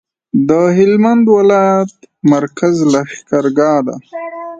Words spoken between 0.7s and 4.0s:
هلمند ولایت مرکز لښکرګاه ده